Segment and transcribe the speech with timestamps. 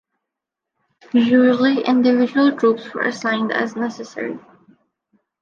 [1.13, 4.39] Usually individual troops were assigned as necessary.